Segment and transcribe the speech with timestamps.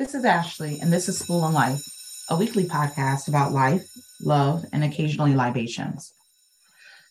[0.00, 1.84] This is Ashley, and this is School and Life,
[2.30, 3.86] a weekly podcast about life,
[4.22, 6.14] love, and occasionally libations.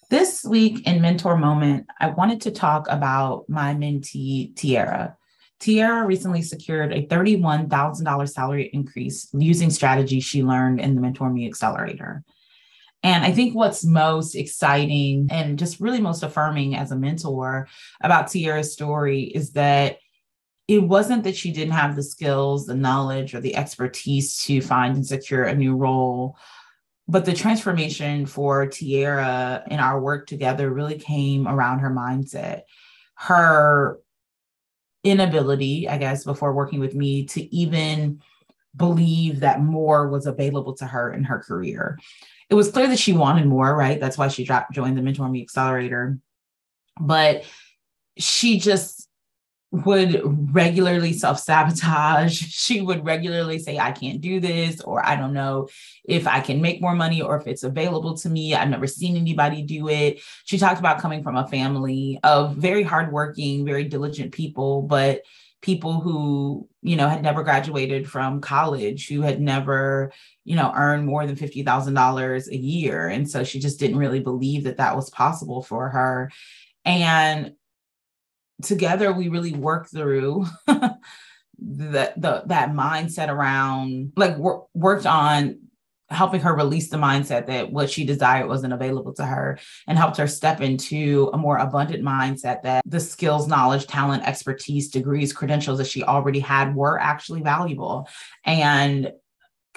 [0.09, 5.15] This week in Mentor Moment, I wanted to talk about my mentee, Tiara.
[5.60, 11.46] Tiara recently secured a $31,000 salary increase using strategies she learned in the Mentor Me
[11.46, 12.24] Accelerator.
[13.04, 17.68] And I think what's most exciting and just really most affirming as a mentor
[18.02, 20.00] about Tiara's story is that
[20.70, 24.96] it wasn't that she didn't have the skills, the knowledge, or the expertise to find
[24.96, 26.37] and secure a new role.
[27.07, 32.61] But the transformation for Tiara in our work together really came around her mindset.
[33.16, 34.00] Her
[35.03, 38.22] inability, I guess, before working with me to even
[38.75, 41.97] believe that more was available to her in her career.
[42.47, 43.99] It was clear that she wanted more, right?
[43.99, 46.19] That's why she dropped, joined the Mentor Me Accelerator.
[46.99, 47.44] But
[48.19, 48.98] she just
[49.72, 50.22] would
[50.53, 52.41] regularly self sabotage.
[52.69, 55.69] She would regularly say, I can't do this, or I don't know
[56.05, 58.53] if I can make more money or if it's available to me.
[58.53, 60.21] I've never seen anybody do it.
[60.45, 65.23] She talked about coming from a family of very hardworking, very diligent people, but
[65.61, 70.11] people who, you know, had never graduated from college, who had never,
[70.45, 73.07] you know, earned more than $50,000 a year.
[73.07, 76.31] And so she just didn't really believe that that was possible for her.
[76.85, 77.53] And
[78.61, 80.99] together we really worked through the,
[81.57, 85.59] the that mindset around like wor- worked on
[86.09, 90.17] helping her release the mindset that what she desired wasn't available to her and helped
[90.17, 95.77] her step into a more abundant mindset that the skills, knowledge, talent, expertise, degrees, credentials
[95.77, 98.07] that she already had were actually valuable.
[98.44, 99.11] And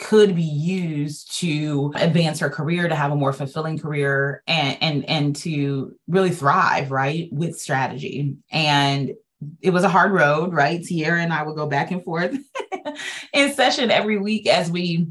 [0.03, 5.09] could be used to advance her career to have a more fulfilling career and and
[5.09, 8.37] and to really thrive right with strategy.
[8.51, 9.13] And
[9.61, 10.83] it was a hard road right?
[10.83, 12.37] Tiara and I would go back and forth
[13.33, 15.07] in session every week as we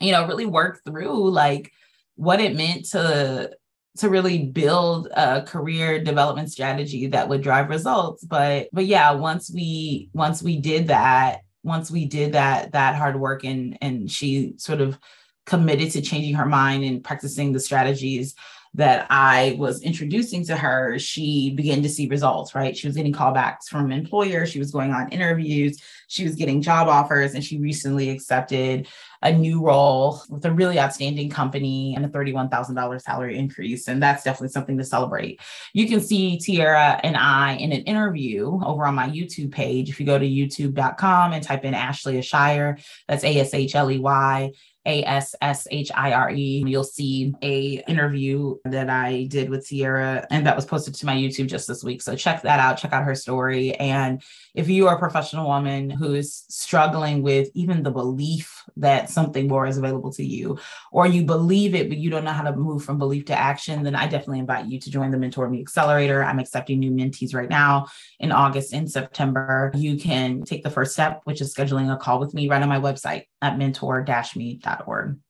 [0.00, 1.72] you know really work through like
[2.14, 3.50] what it meant to
[3.96, 8.24] to really build a career development strategy that would drive results.
[8.24, 13.18] But but yeah once we once we did that once we did that that hard
[13.18, 14.98] work and and she sort of
[15.46, 18.34] committed to changing her mind and practicing the strategies
[18.74, 22.76] that I was introducing to her, she began to see results, right?
[22.76, 26.88] She was getting callbacks from employers, she was going on interviews, she was getting job
[26.88, 28.86] offers, and she recently accepted
[29.22, 33.88] a new role with a really outstanding company and a $31,000 salary increase.
[33.88, 35.40] And that's definitely something to celebrate.
[35.72, 39.90] You can see Tiara and I in an interview over on my YouTube page.
[39.90, 43.90] If you go to youtube.com and type in Ashley Ashire, that's A S H L
[43.90, 44.52] E Y
[44.88, 46.64] a S S H I R E.
[46.66, 51.14] You'll see a interview that I did with Tiara and that was posted to my
[51.14, 52.00] YouTube just this week.
[52.00, 52.78] So check that out.
[52.78, 53.74] Check out her story.
[53.74, 54.22] And
[54.54, 59.46] if you are a professional woman who is struggling with even the belief that something
[59.46, 60.58] more is available to you,
[60.90, 63.82] or you believe it, but you don't know how to move from belief to action,
[63.82, 66.24] then I definitely invite you to join the Mentor Me Accelerator.
[66.24, 67.88] I'm accepting new mentees right now
[68.18, 69.70] in August and September.
[69.74, 72.68] You can take the first step, which is scheduling a call with me right on
[72.68, 75.20] my website at mentor-me.com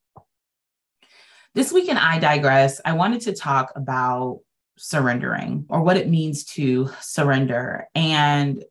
[1.59, 4.41] this week in I Digress, I wanted to talk about
[4.77, 7.89] surrendering or what it means to surrender.
[7.97, 8.63] And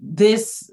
[0.00, 0.70] this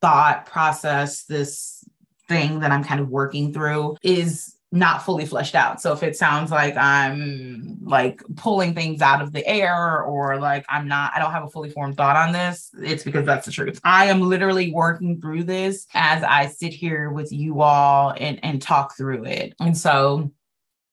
[0.00, 1.82] thought process, this
[2.28, 5.80] thing that I'm kind of working through is not fully fleshed out.
[5.80, 10.64] So if it sounds like I'm like pulling things out of the air or like
[10.68, 13.52] I'm not, I don't have a fully formed thought on this, it's because that's the
[13.52, 13.80] truth.
[13.82, 18.62] I am literally working through this as I sit here with you all and, and
[18.62, 19.54] talk through it.
[19.58, 20.30] And so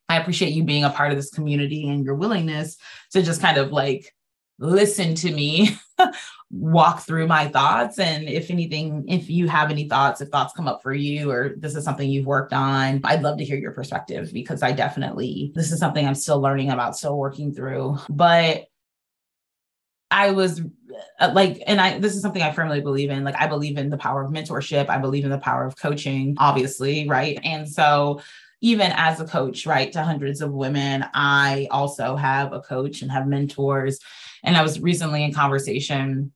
[0.09, 2.77] I appreciate you being a part of this community and your willingness
[3.11, 4.11] to just kind of like
[4.59, 5.77] listen to me
[6.51, 7.99] walk through my thoughts.
[7.99, 11.55] And if anything if you have any thoughts if thoughts come up for you or
[11.57, 15.51] this is something you've worked on i'd love to hear your perspective because i definitely
[15.55, 17.97] this is something i'm still learning about still working through.
[18.09, 18.67] But
[20.09, 20.61] i was
[21.19, 23.23] uh, like and i this is something i firmly believe in.
[23.23, 24.89] Like i believe in the power of mentorship.
[24.89, 27.39] I believe in the power of coaching obviously right?
[27.43, 28.21] And so
[28.61, 33.11] even as a coach, right, to hundreds of women, I also have a coach and
[33.11, 33.99] have mentors.
[34.47, 36.31] And I was recently in conversation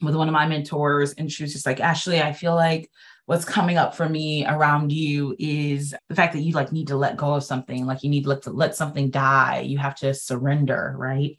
[0.00, 2.88] with one of my mentors, and she was just like, Ashley, I feel like
[3.26, 6.96] what's coming up for me around you is the fact that you like need to
[6.96, 9.60] let go of something, like you need to let, to let something die.
[9.60, 11.38] You have to surrender, right?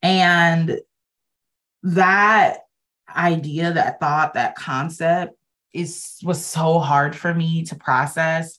[0.00, 0.80] And
[1.82, 2.60] that
[3.14, 5.34] idea, that thought, that concept
[5.74, 8.58] is was so hard for me to process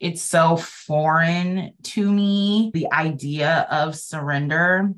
[0.00, 4.92] it's so foreign to me, the idea of surrender.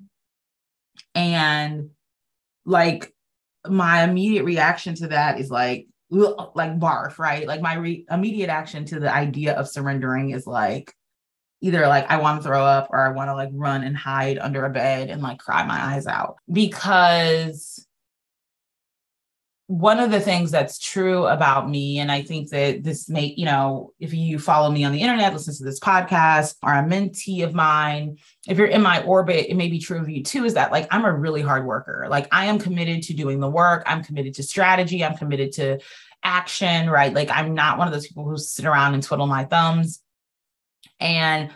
[1.16, 1.90] And
[2.64, 3.12] like
[3.66, 7.48] my immediate reaction to that is like, like barf, right?
[7.48, 10.94] Like my re- immediate action to the idea of surrendering is like
[11.62, 14.38] either like I want to throw up or I want to like run and hide
[14.38, 17.85] under a bed and like cry my eyes out because
[19.68, 23.44] one of the things that's true about me and i think that this may you
[23.44, 27.42] know if you follow me on the internet listen to this podcast or a mentee
[27.42, 28.16] of mine
[28.46, 30.86] if you're in my orbit it may be true of you too is that like
[30.92, 32.06] i'm a really hard worker.
[32.08, 33.82] Like i am committed to doing the work.
[33.86, 35.04] I'm committed to strategy.
[35.04, 35.80] I'm committed to
[36.22, 37.12] action right?
[37.12, 40.00] Like i'm not one of those people who sit around and twiddle my thumbs.
[41.00, 41.50] And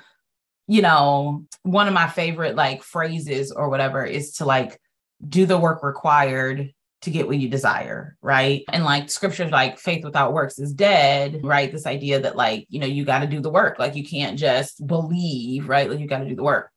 [0.66, 4.80] you know one of my favorite like phrases or whatever is to like
[5.28, 6.72] do the work required
[7.02, 8.62] to get what you desire, right?
[8.69, 11.73] And like scriptures like faith without works is dead, right?
[11.73, 13.79] This idea that like, you know, you got to do the work.
[13.79, 15.88] Like you can't just believe, right?
[15.88, 16.70] Like you got to do the work.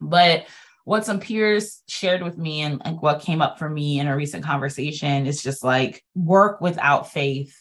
[0.00, 0.46] But
[0.84, 4.16] what some peers shared with me and like what came up for me in a
[4.16, 7.56] recent conversation is just like work without faith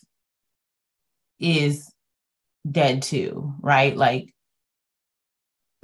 [1.40, 1.90] is
[2.70, 3.96] dead too, right?
[3.96, 4.34] Like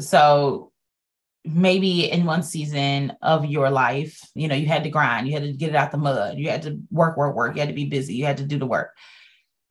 [0.02, 0.72] so
[1.46, 5.44] maybe in one season of your life, you know, you had to grind, you had
[5.44, 7.76] to get it out the mud, you had to work, work, work, you had to
[7.76, 8.92] be busy, you had to do the work.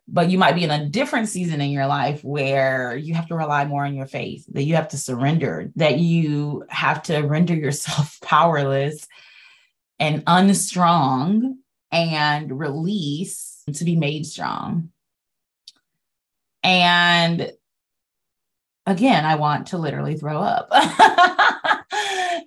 [0.06, 3.34] But you might be in a different season in your life where you have to
[3.34, 7.54] rely more on your faith, that you have to surrender, that you have to render
[7.54, 9.06] yourself powerless
[9.98, 11.58] and unstrong
[11.90, 14.90] and release to be made strong.
[16.62, 17.52] And
[18.86, 20.68] again, I want to literally throw up.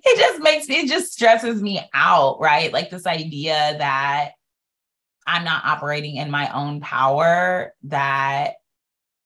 [0.04, 2.72] it just makes me, it just stresses me out, right?
[2.72, 4.32] Like this idea that
[5.26, 8.54] I'm not operating in my own power, that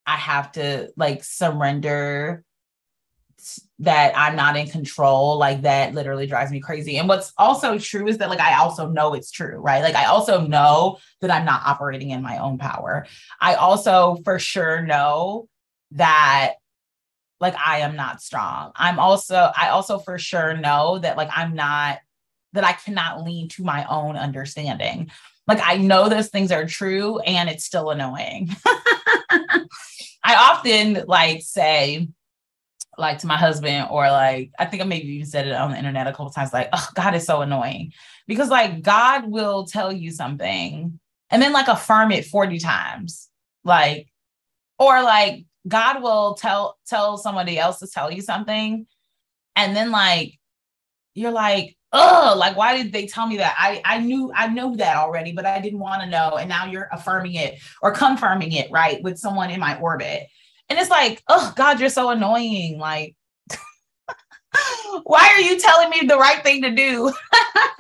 [0.07, 2.45] I have to like surrender
[3.81, 6.99] that I'm not in control, like that literally drives me crazy.
[6.99, 9.83] And what's also true is that like I also know it's true, right?
[9.83, 13.07] Like I also know that I'm not operating in my own power.
[13.41, 15.49] I also for sure know
[15.93, 16.55] that
[17.43, 18.71] like I am not strong.
[18.77, 21.99] I'm also, I also for sure know that like I'm not,
[22.53, 25.11] that I cannot lean to my own understanding.
[25.49, 28.49] Like I know those things are true and it's still annoying.
[30.25, 32.09] I often like say,
[32.97, 35.79] like to my husband, or like I think I maybe even said it on the
[35.79, 37.93] internet a couple times, like, oh, God is so annoying.
[38.29, 43.29] Because like God will tell you something and then like affirm it 40 times.
[43.65, 44.07] Like,
[44.79, 48.87] or like God will tell tell somebody else to tell you something,
[49.57, 50.39] and then like
[51.15, 53.55] you're like, oh, like why did they tell me that?
[53.59, 56.67] I I knew I knew that already, but I didn't want to know, and now
[56.67, 60.27] you're affirming it or confirming it, right, with someone in my orbit,
[60.69, 63.15] and it's like, oh God, you're so annoying, like.
[65.05, 67.11] why are you telling me the right thing to do?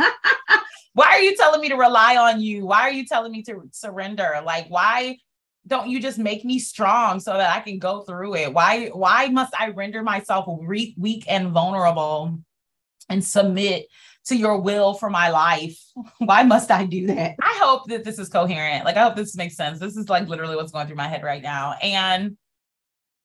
[0.94, 2.66] why are you telling me to rely on you?
[2.66, 4.40] Why are you telling me to surrender?
[4.44, 5.18] Like, why
[5.66, 8.52] don't you just make me strong so that I can go through it?
[8.52, 12.40] Why why must I render myself weak, weak and vulnerable
[13.08, 13.86] and submit
[14.26, 15.78] to your will for my life?
[16.18, 17.34] Why must I do that?
[17.42, 18.84] I hope that this is coherent.
[18.84, 19.80] Like I hope this makes sense.
[19.80, 21.74] This is like literally what's going through my head right now.
[21.82, 22.36] And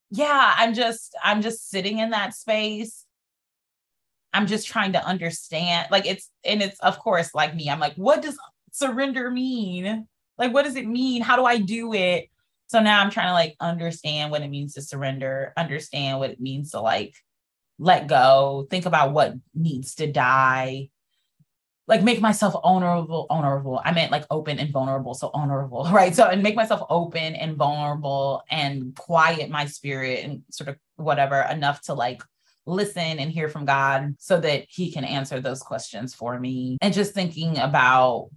[0.10, 3.06] yeah, I'm just I'm just sitting in that space.
[4.34, 5.88] I'm just trying to understand.
[5.92, 7.70] Like it's and it's of course like me.
[7.70, 8.38] I'm like, what does
[8.72, 10.08] surrender mean?
[10.38, 11.22] Like, what does it mean?
[11.22, 12.30] How do I do it?
[12.68, 16.42] So now I'm trying to like understand what it means to surrender, understand what it
[16.42, 17.16] means to like
[17.80, 20.90] let go, think about what needs to die,
[21.88, 23.82] like make myself honorable, honorable.
[23.84, 25.14] I meant like open and vulnerable.
[25.14, 26.14] So honorable, right?
[26.14, 31.42] So and make myself open and vulnerable and quiet my spirit and sort of whatever
[31.42, 32.22] enough to like
[32.66, 36.78] listen and hear from God so that he can answer those questions for me.
[36.82, 38.30] And just thinking about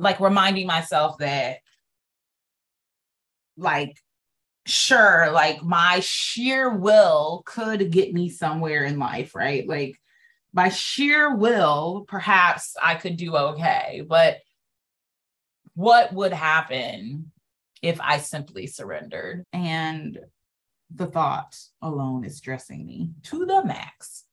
[0.00, 1.58] like reminding myself that
[3.56, 3.96] like
[4.66, 9.66] sure like my sheer will could get me somewhere in life right?
[9.66, 10.00] Like
[10.52, 14.38] by sheer will perhaps i could do okay but
[15.74, 17.30] what would happen
[17.82, 19.44] if i simply surrendered?
[19.52, 20.18] And
[20.94, 24.24] the thought alone is stressing me to the max.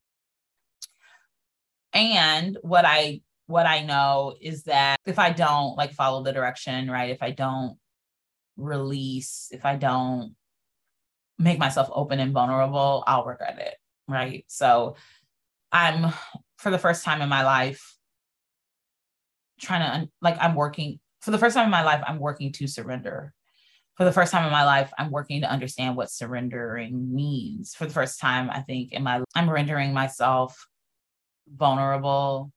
[1.93, 6.91] And what i what I know is that if I don't like follow the direction,
[6.91, 7.09] right?
[7.09, 7.77] If I don't
[8.57, 10.35] release, if I don't
[11.39, 13.75] make myself open and vulnerable, I'll regret it,
[14.07, 14.43] right?
[14.47, 14.95] So
[15.71, 16.13] I'm
[16.57, 17.95] for the first time in my life
[19.59, 22.67] trying to like I'm working for the first time in my life I'm working to
[22.67, 23.33] surrender.
[23.95, 27.73] For the first time in my life I'm working to understand what surrendering means.
[27.75, 30.67] For the first time I think in my I'm rendering myself
[31.47, 32.51] vulnerable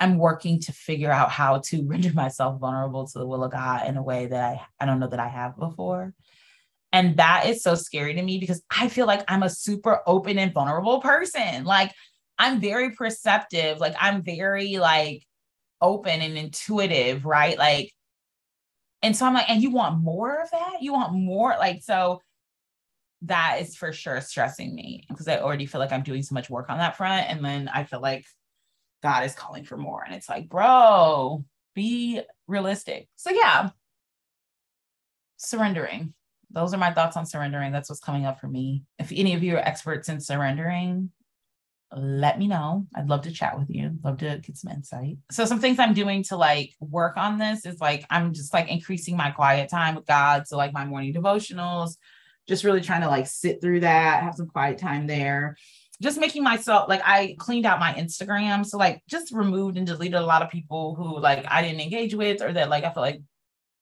[0.00, 3.86] I'm working to figure out how to render myself vulnerable to the will of God
[3.86, 6.14] in a way that I, I don't know that I have before.
[6.92, 10.38] And that is so scary to me because I feel like I'm a super open
[10.38, 11.64] and vulnerable person.
[11.64, 11.92] Like
[12.38, 15.24] I'm very perceptive, like I'm very like
[15.80, 17.56] open and intuitive, right?
[17.56, 17.92] Like,
[19.02, 20.78] and so I'm like, and you want more of that?
[20.82, 21.50] You want more?
[21.58, 22.20] Like, so
[23.22, 26.50] that is for sure stressing me because I already feel like I'm doing so much
[26.50, 27.28] work on that front.
[27.28, 28.26] And then I feel like
[29.02, 30.02] God is calling for more.
[30.04, 33.08] And it's like, bro, be realistic.
[33.16, 33.70] So, yeah,
[35.36, 36.14] surrendering.
[36.50, 37.72] Those are my thoughts on surrendering.
[37.72, 38.82] That's what's coming up for me.
[38.98, 41.10] If any of you are experts in surrendering,
[41.96, 42.86] let me know.
[42.94, 43.98] I'd love to chat with you.
[44.04, 45.18] Love to get some insight.
[45.30, 48.68] So some things I'm doing to like work on this is like I'm just like
[48.68, 50.46] increasing my quiet time with God.
[50.46, 51.96] So like my morning devotionals,
[52.48, 55.56] just really trying to like sit through that, have some quiet time there.
[56.00, 58.64] Just making myself like I cleaned out my Instagram.
[58.64, 62.14] So like just removed and deleted a lot of people who like I didn't engage
[62.14, 63.20] with or that like I feel like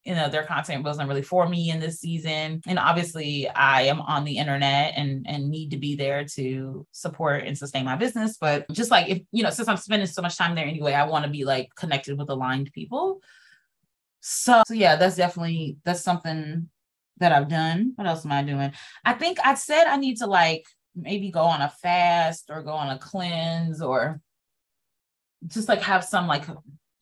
[0.08, 2.62] you know their content wasn't really for me in this season.
[2.66, 7.44] And obviously i am on the internet and and need to be there to support
[7.44, 8.38] and sustain my business.
[8.40, 11.04] But just like if you know since i'm spending so much time there anyway i
[11.04, 13.20] want to be like connected with aligned people.
[14.20, 16.70] So, so yeah that's definitely that's something
[17.18, 17.92] that i've done.
[17.96, 18.72] What else am i doing?
[19.04, 20.64] I think i said i need to like
[21.00, 24.20] maybe go on a fast or go on a cleanse or
[25.46, 26.44] just like have some like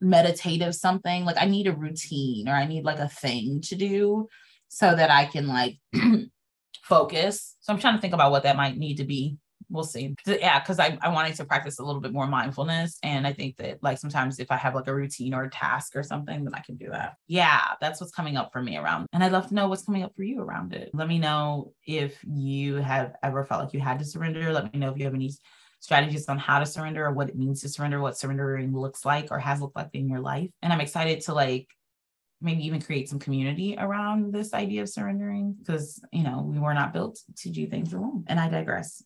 [0.01, 1.25] meditative something.
[1.25, 4.29] Like i need a routine or i need like a thing to do
[4.69, 5.79] so that i can like
[6.83, 7.57] focus.
[7.61, 9.39] So i'm trying to think about what that might need to be
[9.71, 13.27] we'll see yeah because I, I wanted to practice a little bit more mindfulness and
[13.27, 16.03] i think that like sometimes if i have like a routine or a task or
[16.03, 19.25] something then i can do that yeah that's what's coming up for me around and
[19.25, 22.19] i'd love to know what's coming up for you around it let me know if
[22.25, 25.15] you have ever felt like you had to surrender let me know if you have
[25.15, 25.31] any
[25.81, 29.29] strategies on how to surrender or what it means to surrender, what surrendering looks like
[29.31, 30.51] or has looked like in your life.
[30.63, 31.69] And I'm excited to like
[32.41, 36.75] maybe even create some community around this idea of surrendering because, you know, we were
[36.75, 38.25] not built to do things alone.
[38.27, 39.03] And I digress.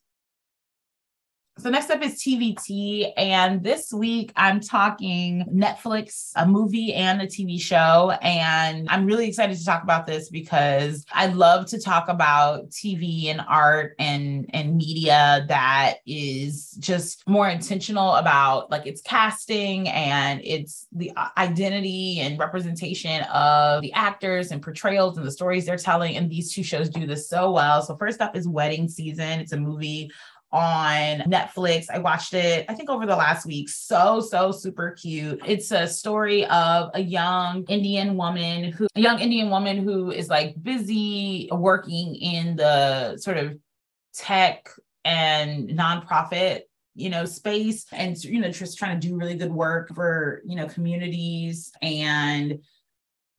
[1.61, 7.27] So next up is TVT, and this week I'm talking Netflix, a movie and a
[7.27, 12.09] TV show, and I'm really excited to talk about this because I love to talk
[12.09, 19.03] about TV and art and and media that is just more intentional about like its
[19.03, 25.31] casting and it's the uh, identity and representation of the actors and portrayals and the
[25.31, 27.83] stories they're telling, and these two shows do this so well.
[27.83, 29.41] So first up is Wedding Season.
[29.41, 30.11] It's a movie
[30.53, 31.87] on Netflix.
[31.93, 33.69] I watched it, I think over the last week.
[33.69, 35.41] So, so super cute.
[35.47, 40.29] It's a story of a young Indian woman who, a young Indian woman who is
[40.29, 43.59] like busy working in the sort of
[44.13, 44.69] tech
[45.05, 46.63] and nonprofit
[46.95, 50.57] you know space and you know just trying to do really good work for you
[50.57, 52.61] know communities and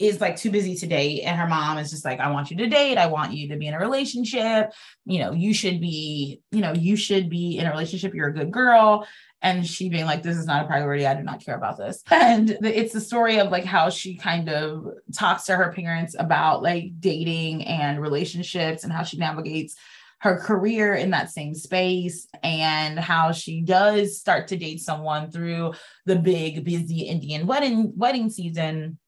[0.01, 2.57] is like too busy to date and her mom is just like i want you
[2.57, 2.97] to date.
[2.97, 4.71] I want you to be in a relationship.
[5.05, 8.13] You know you should be you know you should be in a relationship.
[8.13, 9.07] You're a good girl.
[9.43, 11.05] And she being like this is not a priority.
[11.05, 12.03] I do not care about this.
[12.11, 16.61] And it's the story of like how she kind of talks to her parents about
[16.61, 19.75] like dating and relationships and how she navigates
[20.19, 25.73] her career in that same space and how she does start to date someone through
[26.05, 28.99] the big busy indian wedding wedding season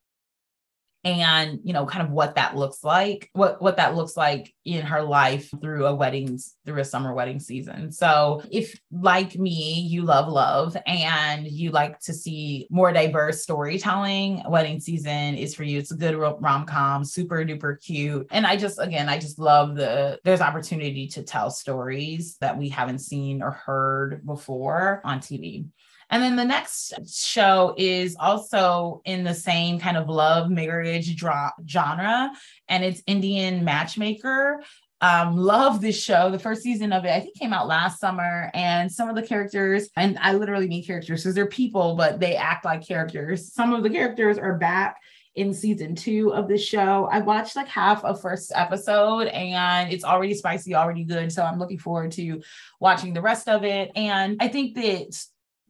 [1.03, 4.85] and you know kind of what that looks like what what that looks like in
[4.85, 7.91] her life through a weddings through a summer wedding season.
[7.91, 14.43] So if like me you love love and you like to see more diverse storytelling
[14.47, 15.79] wedding season is for you.
[15.79, 18.27] It's a good rom-com super duper cute.
[18.31, 22.69] And i just again i just love the there's opportunity to tell stories that we
[22.69, 25.65] haven't seen or heard before on tv
[26.13, 31.55] and then the next show is also in the same kind of love marriage dra-
[31.67, 32.31] genre,
[32.69, 34.63] and it's Indian Matchmaker.
[35.01, 36.29] Um, love this show.
[36.29, 39.23] The first season of it, I think, came out last summer, and some of the
[39.23, 43.51] characters, and I literally mean characters because they're people, but they act like characters.
[43.51, 44.97] Some of the characters are back
[45.33, 47.09] in season two of the show.
[47.11, 51.31] I watched like half of first episode and it's already spicy, already good.
[51.31, 52.43] So I'm looking forward to
[52.79, 53.89] watching the rest of it.
[53.95, 55.19] And I think that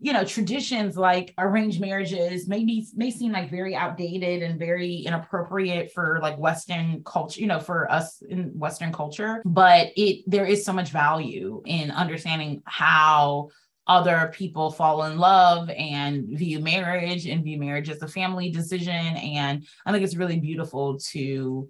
[0.04, 5.94] you know traditions like arranged marriages maybe may seem like very outdated and very inappropriate
[5.94, 10.66] for like western culture you know for us in western culture but it there is
[10.66, 13.48] so much value in understanding how
[13.88, 18.90] other people fall in love and view marriage and view marriage as a family decision.
[18.94, 21.68] And i think it's really beautiful to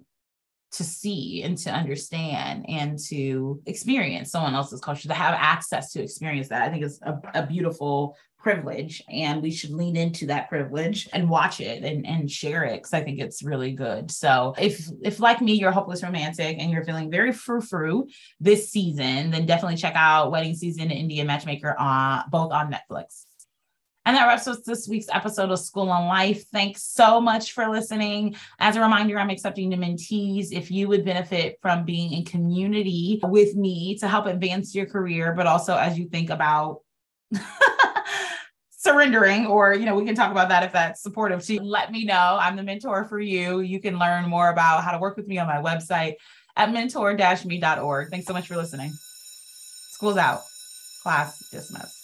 [0.74, 6.02] to see and to understand and to experience someone else's culture, to have access to
[6.02, 10.50] experience that, I think is a, a beautiful privilege and we should lean into that
[10.50, 14.10] privilege and watch it and, and share it because I think it's really good.
[14.10, 18.06] So if if like me, you're a hopeless romantic and you're feeling very frou-frou
[18.40, 23.24] this season, then definitely check out Wedding Season Indian Matchmaker on both on Netflix.
[24.06, 26.46] And that wraps up this week's episode of School on Life.
[26.48, 28.36] Thanks so much for listening.
[28.58, 30.48] As a reminder, I'm accepting the mentees.
[30.52, 35.32] If you would benefit from being in community with me to help advance your career,
[35.32, 36.80] but also as you think about
[38.84, 41.90] surrendering or you know we can talk about that if that's supportive to you let
[41.90, 45.16] me know i'm the mentor for you you can learn more about how to work
[45.16, 46.16] with me on my website
[46.54, 48.92] at mentor-me.org thanks so much for listening
[49.88, 50.42] school's out
[51.02, 52.03] class dismissed